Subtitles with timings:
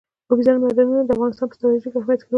[0.29, 2.29] اوبزین معدنونه د افغانستان په ستراتیژیک اهمیت کې رول لري.